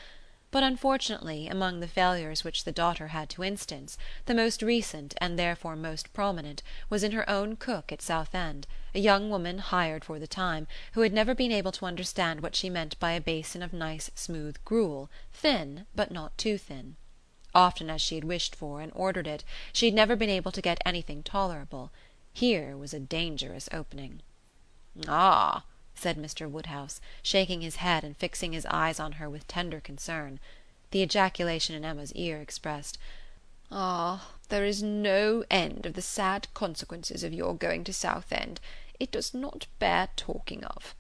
But 0.52 0.62
unfortunately, 0.62 1.48
among 1.48 1.80
the 1.80 1.88
failures 1.88 2.44
which 2.44 2.64
the 2.64 2.72
daughter 2.72 3.08
had 3.08 3.30
to 3.30 3.42
instance, 3.42 3.96
the 4.26 4.34
most 4.34 4.60
recent, 4.60 5.14
and 5.18 5.38
therefore 5.38 5.76
most 5.76 6.12
prominent, 6.12 6.62
was 6.90 7.02
in 7.02 7.12
her 7.12 7.28
own 7.28 7.56
cook 7.56 7.90
at 7.90 8.02
Southend, 8.02 8.66
a 8.94 8.98
young 8.98 9.30
woman 9.30 9.58
hired 9.58 10.04
for 10.04 10.18
the 10.18 10.26
time, 10.26 10.68
who 10.92 11.00
had 11.00 11.12
never 11.14 11.34
been 11.34 11.52
able 11.52 11.72
to 11.72 11.86
understand 11.86 12.42
what 12.42 12.54
she 12.54 12.68
meant 12.68 13.00
by 13.00 13.12
a 13.12 13.20
basin 13.20 13.62
of 13.62 13.72
nice 13.72 14.10
smooth 14.14 14.58
gruel, 14.66 15.10
thin, 15.32 15.86
but 15.94 16.10
not 16.10 16.36
too 16.36 16.58
thin. 16.58 16.96
Often 17.54 17.88
as 17.88 18.02
she 18.02 18.16
had 18.16 18.24
wished 18.24 18.54
for 18.54 18.82
and 18.82 18.92
ordered 18.94 19.26
it, 19.26 19.44
she 19.72 19.86
had 19.86 19.94
never 19.94 20.16
been 20.16 20.28
able 20.28 20.52
to 20.52 20.60
get 20.60 20.82
anything 20.84 21.22
tolerable. 21.22 21.90
Here 22.34 22.76
was 22.76 22.92
a 22.92 23.00
dangerous 23.00 23.70
opening. 23.72 24.20
"Ah!" 25.08 25.64
Said 26.02 26.18
Mr. 26.18 26.50
Woodhouse, 26.50 27.00
shaking 27.22 27.60
his 27.60 27.76
head 27.76 28.02
and 28.02 28.16
fixing 28.16 28.52
his 28.52 28.66
eyes 28.66 28.98
on 28.98 29.12
her 29.12 29.30
with 29.30 29.46
tender 29.46 29.78
concern. 29.78 30.40
The 30.90 31.00
ejaculation 31.00 31.76
in 31.76 31.84
Emma's 31.84 32.12
ear 32.14 32.40
expressed, 32.40 32.98
"Ah! 33.70 34.32
there 34.48 34.64
is 34.64 34.82
no 34.82 35.44
end 35.48 35.86
of 35.86 35.94
the 35.94 36.02
sad 36.02 36.48
consequences 36.54 37.22
of 37.22 37.32
your 37.32 37.54
going 37.54 37.84
to 37.84 37.92
Southend. 37.92 38.58
It 38.98 39.12
does 39.12 39.32
not 39.32 39.68
bear 39.78 40.08
talking 40.16 40.64
of." 40.64 40.96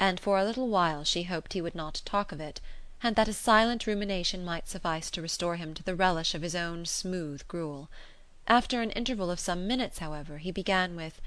And 0.00 0.18
for 0.18 0.36
a 0.36 0.44
little 0.44 0.66
while 0.66 1.04
she 1.04 1.22
hoped 1.22 1.52
he 1.52 1.62
would 1.62 1.76
not 1.76 2.02
talk 2.04 2.32
of 2.32 2.40
it, 2.40 2.60
and 3.04 3.14
that 3.14 3.28
a 3.28 3.32
silent 3.32 3.86
rumination 3.86 4.44
might 4.44 4.68
suffice 4.68 5.12
to 5.12 5.22
restore 5.22 5.54
him 5.54 5.74
to 5.74 5.84
the 5.84 5.94
relish 5.94 6.34
of 6.34 6.42
his 6.42 6.56
own 6.56 6.86
smooth 6.86 7.46
gruel. 7.46 7.88
After 8.48 8.82
an 8.82 8.90
interval 8.90 9.30
of 9.30 9.38
some 9.38 9.68
minutes, 9.68 10.00
however, 10.00 10.38
he 10.38 10.50
began 10.50 10.96
with 10.96 11.20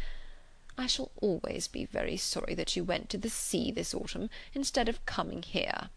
I 0.78 0.86
shall 0.86 1.12
always 1.22 1.68
be 1.68 1.86
very 1.86 2.18
sorry 2.18 2.54
that 2.54 2.76
you 2.76 2.84
went 2.84 3.10
to 3.10 3.18
the 3.18 3.32
sea 3.32 3.72
this 3.72 3.96
autumn, 3.96 4.30
instead 4.54 4.88
of 4.88 5.06
coming 5.08 5.42
here." 5.42 5.90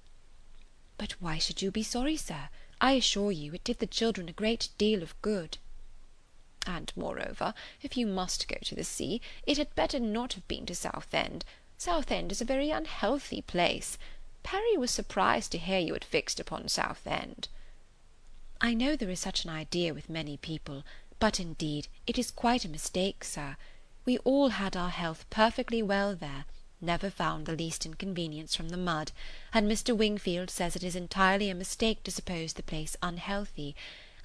"But 0.96 1.12
why 1.20 1.36
should 1.36 1.60
you 1.60 1.70
be 1.70 1.82
sorry, 1.82 2.16
sir? 2.16 2.48
I 2.80 2.92
assure 2.92 3.30
you 3.30 3.52
it 3.52 3.64
did 3.64 3.78
the 3.78 3.86
children 3.86 4.28
a 4.28 4.32
great 4.32 4.70
deal 4.78 5.02
of 5.02 5.20
good." 5.20 5.58
And, 6.66 6.92
moreover, 6.96 7.52
if 7.82 7.96
you 7.96 8.06
must 8.06 8.48
go 8.48 8.56
to 8.62 8.74
the 8.74 8.84
sea, 8.84 9.20
it 9.46 9.58
had 9.58 9.74
better 9.74 10.00
not 10.00 10.32
have 10.32 10.48
been 10.48 10.64
to 10.66 10.74
Southend. 10.74 11.44
Southend 11.76 12.32
is 12.32 12.40
a 12.40 12.46
very 12.46 12.70
unhealthy 12.70 13.42
place. 13.42 13.98
Perry 14.42 14.78
was 14.78 14.90
surprised 14.90 15.52
to 15.52 15.58
hear 15.58 15.78
you 15.78 15.92
had 15.92 16.04
fixed 16.04 16.40
upon 16.40 16.68
Southend. 16.68 17.48
I 18.62 18.72
know 18.72 18.96
there 18.96 19.10
is 19.10 19.20
such 19.20 19.44
an 19.44 19.50
idea 19.50 19.92
with 19.92 20.08
many 20.08 20.38
people, 20.38 20.84
but 21.18 21.38
indeed 21.38 21.88
it 22.06 22.18
is 22.18 22.30
quite 22.30 22.64
a 22.64 22.68
mistake, 22.68 23.24
sir. 23.24 23.56
We 24.10 24.18
all 24.24 24.48
had 24.48 24.76
our 24.76 24.90
health 24.90 25.24
perfectly 25.30 25.84
well 25.84 26.16
there, 26.16 26.44
never 26.80 27.10
found 27.10 27.46
the 27.46 27.54
least 27.54 27.86
inconvenience 27.86 28.56
from 28.56 28.70
the 28.70 28.76
mud, 28.76 29.12
and 29.54 29.70
Mr. 29.70 29.96
Wingfield 29.96 30.50
says 30.50 30.74
it 30.74 30.82
is 30.82 30.96
entirely 30.96 31.48
a 31.48 31.54
mistake 31.54 32.02
to 32.02 32.10
suppose 32.10 32.54
the 32.54 32.64
place 32.64 32.96
unhealthy, 33.04 33.76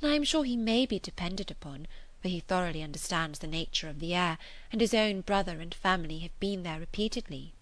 and 0.01 0.09
I 0.09 0.15
am 0.15 0.23
sure 0.23 0.43
he 0.43 0.57
may 0.57 0.87
be 0.87 0.97
depended 0.97 1.51
upon, 1.51 1.85
for 2.19 2.29
he 2.29 2.39
thoroughly 2.39 2.81
understands 2.81 3.37
the 3.37 3.45
nature 3.45 3.87
of 3.87 3.99
the 3.99 4.15
air, 4.15 4.39
and 4.71 4.81
his 4.81 4.95
own 4.95 5.21
brother 5.21 5.59
and 5.59 5.71
family 5.71 6.17
have 6.17 6.39
been 6.39 6.63
there 6.63 6.79
repeatedly. 6.79 7.53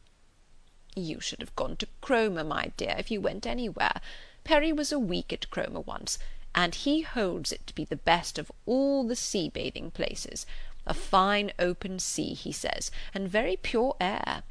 You 0.95 1.19
should 1.19 1.41
have 1.41 1.57
gone 1.57 1.75
to 1.75 1.89
Cromer, 1.99 2.45
my 2.45 2.71
dear, 2.77 2.95
if 2.97 3.11
you 3.11 3.19
went 3.19 3.45
anywhere. 3.45 3.99
Perry 4.45 4.71
was 4.71 4.93
a 4.93 4.97
week 4.97 5.33
at 5.33 5.49
Cromer 5.49 5.81
once, 5.81 6.17
and 6.55 6.73
he 6.73 7.01
holds 7.01 7.51
it 7.51 7.67
to 7.67 7.75
be 7.75 7.83
the 7.83 7.97
best 7.97 8.39
of 8.39 8.49
all 8.65 9.05
the 9.05 9.17
sea 9.17 9.49
bathing 9.49 9.91
places. 9.91 10.45
A 10.85 10.93
fine 10.93 11.51
open 11.59 11.99
sea, 11.99 12.33
he 12.33 12.51
says, 12.51 12.91
and 13.13 13.29
very 13.29 13.55
pure 13.55 13.95
air. 14.01 14.43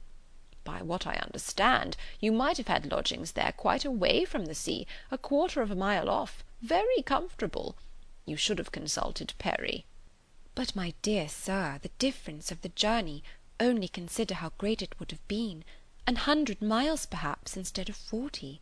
By 0.64 0.80
what 0.80 1.06
I 1.06 1.16
understand, 1.16 1.96
you 2.20 2.32
might 2.32 2.56
have 2.56 2.68
had 2.68 2.90
lodgings 2.90 3.32
there 3.32 3.52
quite 3.56 3.84
away 3.84 4.24
from 4.24 4.46
the 4.46 4.54
sea, 4.54 4.86
a 5.10 5.18
quarter 5.18 5.60
of 5.60 5.70
a 5.70 5.74
mile 5.76 6.08
off, 6.08 6.44
very 6.60 7.02
comfortable. 7.02 7.76
You 8.24 8.36
should 8.36 8.58
have 8.58 8.72
consulted 8.72 9.34
Perry. 9.38 9.84
But, 10.54 10.76
my 10.76 10.94
dear 11.02 11.28
sir, 11.28 11.78
the 11.82 11.90
difference 11.98 12.52
of 12.52 12.62
the 12.62 12.68
journey, 12.68 13.24
only 13.58 13.88
consider 13.88 14.34
how 14.34 14.52
great 14.58 14.82
it 14.82 14.98
would 15.00 15.10
have 15.10 15.26
been. 15.28 15.64
An 16.06 16.16
hundred 16.16 16.62
miles, 16.62 17.06
perhaps, 17.06 17.56
instead 17.56 17.88
of 17.88 17.96
forty. 17.96 18.60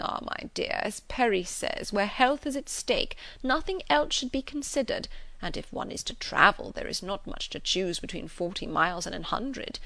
Ah, 0.00 0.20
my 0.22 0.50
dear, 0.54 0.80
as 0.82 1.00
Perry 1.00 1.44
says, 1.44 1.92
where 1.92 2.06
health 2.06 2.46
is 2.46 2.56
at 2.56 2.68
stake, 2.68 3.16
nothing 3.42 3.82
else 3.88 4.14
should 4.14 4.30
be 4.30 4.42
considered, 4.42 5.08
and 5.40 5.56
if 5.56 5.72
one 5.72 5.90
is 5.90 6.02
to 6.02 6.14
travel, 6.14 6.72
there 6.72 6.88
is 6.88 7.02
not 7.02 7.26
much 7.26 7.48
to 7.50 7.60
choose 7.60 8.00
between 8.00 8.26
forty 8.28 8.66
miles 8.66 9.06
and 9.06 9.14
an 9.14 9.22
hundred. 9.22 9.78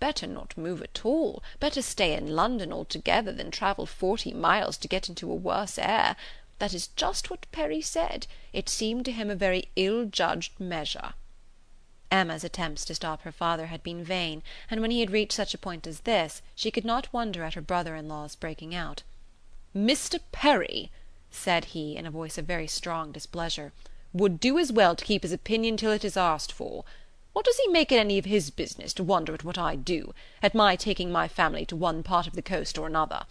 Better 0.00 0.26
not 0.26 0.56
move 0.56 0.82
at 0.82 1.04
all, 1.04 1.42
better 1.60 1.82
stay 1.82 2.14
in 2.14 2.34
London 2.34 2.72
altogether 2.72 3.32
than 3.32 3.50
travel 3.50 3.86
forty 3.86 4.32
miles 4.32 4.76
to 4.78 4.88
get 4.88 5.08
into 5.08 5.30
a 5.30 5.34
worse 5.34 5.78
air. 5.78 6.16
That 6.58 6.72
is 6.72 6.88
just 6.88 7.30
what 7.30 7.50
Perry 7.52 7.80
said. 7.80 8.26
It 8.52 8.68
seemed 8.68 9.04
to 9.04 9.12
him 9.12 9.30
a 9.30 9.34
very 9.34 9.68
ill-judged 9.76 10.58
measure. 10.58 11.14
Emma's 12.10 12.44
attempts 12.44 12.84
to 12.84 12.94
stop 12.94 13.22
her 13.22 13.32
father 13.32 13.66
had 13.66 13.82
been 13.82 14.04
vain, 14.04 14.42
and 14.70 14.80
when 14.80 14.90
he 14.90 15.00
had 15.00 15.10
reached 15.10 15.32
such 15.32 15.52
a 15.52 15.58
point 15.58 15.86
as 15.86 16.00
this, 16.00 16.42
she 16.54 16.70
could 16.70 16.84
not 16.84 17.12
wonder 17.12 17.42
at 17.42 17.54
her 17.54 17.60
brother-in-law's 17.60 18.36
breaking 18.36 18.74
out. 18.74 19.02
Mr. 19.76 20.20
Perry, 20.30 20.90
said 21.30 21.66
he, 21.66 21.96
in 21.96 22.06
a 22.06 22.10
voice 22.10 22.38
of 22.38 22.46
very 22.46 22.68
strong 22.68 23.10
displeasure, 23.10 23.72
would 24.14 24.40
do 24.40 24.58
as 24.58 24.72
well 24.72 24.94
to 24.94 25.04
keep 25.04 25.22
his 25.22 25.32
opinion 25.32 25.76
till 25.76 25.90
it 25.90 26.04
is 26.04 26.16
asked 26.16 26.52
for. 26.52 26.84
What 27.32 27.44
does 27.44 27.58
he 27.58 27.66
make 27.68 27.90
it 27.90 27.98
any 27.98 28.16
of 28.16 28.24
his 28.24 28.48
business 28.50 28.94
to 28.94 29.02
wonder 29.02 29.34
at 29.34 29.42
what 29.42 29.58
I 29.58 29.74
do, 29.74 30.14
at 30.40 30.54
my 30.54 30.76
taking 30.76 31.10
my 31.10 31.26
family 31.26 31.66
to 31.66 31.76
one 31.76 32.04
part 32.04 32.28
of 32.28 32.34
the 32.34 32.42
coast 32.42 32.78
or 32.78 32.86
another? 32.86 33.24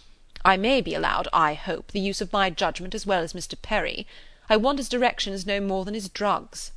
I 0.44 0.58
may 0.58 0.82
be 0.82 0.94
allowed, 0.94 1.30
I 1.32 1.54
hope, 1.54 1.92
the 1.92 2.02
use 2.02 2.20
of 2.20 2.34
my 2.34 2.50
judgment 2.50 2.94
as 2.94 3.06
well 3.06 3.24
as 3.24 3.32
Mr. 3.32 3.60
Perry. 3.60 4.06
I 4.50 4.58
want 4.58 4.78
his 4.78 4.90
directions 4.90 5.46
no 5.46 5.62
more 5.62 5.86
than 5.86 5.94
his 5.94 6.10
drugs. 6.10 6.74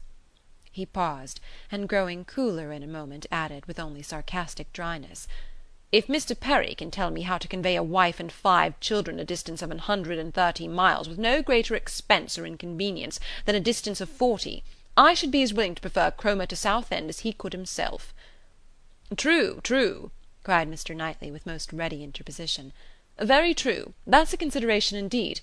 He 0.71 0.87
paused, 0.87 1.41
and 1.73 1.89
growing 1.89 2.25
cooler 2.25 2.71
in 2.71 2.85
a 2.85 2.87
moment, 2.87 3.27
added, 3.33 3.67
with 3.67 3.81
only 3.81 4.03
sarcastic 4.03 4.73
dryness, 4.73 5.27
if 5.93 6.09
Mr. 6.09 6.39
Perry 6.39 6.75
can 6.75 6.91
tell 6.91 7.11
me 7.11 7.23
how 7.23 7.39
to 7.39 7.47
convey 7.47 7.77
a 7.77 7.83
wife 7.83 8.19
and 8.19 8.33
five 8.33 8.79
children 8.81 9.21
a 9.21 9.25
distance 9.25 9.63
of 9.63 9.71
an 9.71 9.79
hundred 9.79 10.19
and 10.19 10.35
thirty 10.35 10.67
miles 10.67 11.09
with 11.09 11.17
no 11.17 11.43
greater 11.43 11.77
expense 11.77 12.37
or 12.37 12.45
inconvenience 12.45 13.21
than 13.45 13.55
a 13.55 13.61
distance 13.61 14.01
of 14.01 14.09
forty, 14.09 14.65
I 14.97 15.15
should 15.15 15.31
be 15.31 15.43
as 15.43 15.55
willing 15.55 15.75
to 15.77 15.81
prefer 15.81 16.11
Cromer 16.11 16.47
to 16.47 16.57
Southend 16.57 17.09
as 17.09 17.21
he 17.21 17.33
could 17.33 17.53
himself. 17.53 18.13
True, 19.17 19.61
true, 19.63 20.11
cried 20.43 20.69
Mr. 20.69 20.97
Knightley 20.97 21.31
with 21.31 21.47
most 21.47 21.73
ready 21.73 22.03
interposition. 22.03 22.73
Very 23.19 23.55
true. 23.55 23.95
That's 24.07 24.33
a 24.33 24.37
consideration 24.37 24.99
indeed. 24.99 25.41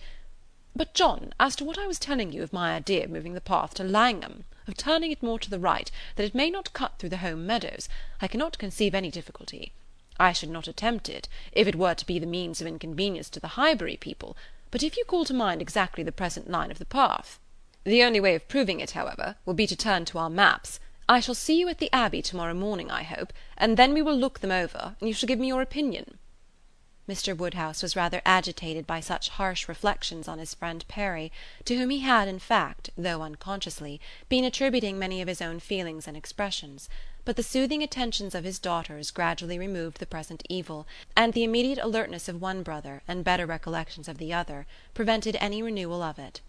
But, 0.75 0.93
John, 0.93 1.33
as 1.39 1.55
to 1.55 1.63
what 1.63 1.77
I 1.77 1.87
was 1.87 1.99
telling 1.99 2.33
you 2.33 2.43
of 2.43 2.51
my 2.51 2.75
idea 2.75 3.05
of 3.05 3.11
moving 3.11 3.33
the 3.33 3.41
path 3.41 3.75
to 3.75 3.83
Langham, 3.83 4.43
of 4.67 4.75
turning 4.75 5.11
it 5.11 5.23
more 5.23 5.39
to 5.39 5.49
the 5.49 5.59
right, 5.59 5.89
that 6.15 6.25
it 6.25 6.35
may 6.35 6.49
not 6.49 6.73
cut 6.73 6.99
through 6.99 7.09
the 7.09 7.17
home 7.17 7.45
meadows, 7.45 7.87
I 8.21 8.27
cannot 8.27 8.57
conceive 8.57 8.93
any 8.93 9.11
difficulty. 9.11 9.71
I 10.19 10.31
should 10.33 10.49
not 10.49 10.67
attempt 10.67 11.09
it, 11.09 11.27
if 11.51 11.67
it 11.67 11.75
were 11.75 11.95
to 11.95 12.05
be 12.05 12.19
the 12.19 12.25
means 12.25 12.61
of 12.61 12.67
inconvenience 12.67 13.29
to 13.31 13.39
the 13.39 13.49
Highbury 13.59 13.97
people, 13.97 14.37
but 14.71 14.83
if 14.83 14.97
you 14.97 15.05
call 15.05 15.25
to 15.25 15.33
mind 15.33 15.61
exactly 15.61 16.03
the 16.03 16.11
present 16.11 16.49
line 16.49 16.71
of 16.71 16.79
the 16.79 16.85
path. 16.85 17.39
The 17.83 18.03
only 18.03 18.19
way 18.19 18.35
of 18.35 18.47
proving 18.47 18.79
it, 18.79 18.91
however, 18.91 19.35
will 19.45 19.53
be 19.53 19.67
to 19.67 19.75
turn 19.75 20.05
to 20.05 20.17
our 20.17 20.29
maps. 20.29 20.79
I 21.09 21.19
shall 21.19 21.35
see 21.35 21.59
you 21.59 21.67
at 21.67 21.79
the 21.79 21.91
Abbey 21.91 22.21
to-morrow 22.21 22.53
morning, 22.53 22.89
I 22.89 23.03
hope, 23.03 23.33
and 23.57 23.75
then 23.75 23.93
we 23.93 24.01
will 24.01 24.15
look 24.15 24.39
them 24.39 24.51
over, 24.51 24.95
and 24.99 25.07
you 25.07 25.13
shall 25.13 25.27
give 25.27 25.39
me 25.39 25.47
your 25.47 25.61
opinion. 25.61 26.17
Mr. 27.09 27.35
Woodhouse 27.35 27.83
was 27.83 27.97
rather 27.97 28.21
agitated 28.25 28.87
by 28.87 29.01
such 29.01 29.27
harsh 29.27 29.67
reflections 29.67 30.29
on 30.29 30.39
his 30.39 30.53
friend 30.53 30.85
Perry, 30.87 31.33
to 31.65 31.75
whom 31.75 31.89
he 31.89 31.99
had 31.99 32.29
in 32.29 32.39
fact, 32.39 32.89
though 32.97 33.21
unconsciously, 33.21 33.99
been 34.29 34.45
attributing 34.45 34.97
many 34.97 35.21
of 35.21 35.27
his 35.27 35.41
own 35.41 35.59
feelings 35.59 36.07
and 36.07 36.15
expressions 36.15 36.87
but 37.25 37.35
the 37.35 37.43
soothing 37.43 37.81
attentions 37.81 38.35
of 38.35 38.43
his 38.43 38.59
daughters 38.59 39.11
gradually 39.11 39.57
removed 39.57 39.99
the 39.99 40.05
present 40.05 40.43
evil, 40.49 40.85
and 41.15 41.33
the 41.33 41.43
immediate 41.43 41.79
alertness 41.79 42.27
of 42.27 42.41
one 42.41 42.63
brother, 42.63 43.01
and 43.07 43.23
better 43.23 43.45
recollections 43.45 44.07
of 44.07 44.17
the 44.17 44.33
other, 44.33 44.65
prevented 44.93 45.37
any 45.39 45.61
renewal 45.61 46.01
of 46.01 46.19
it. 46.19 46.41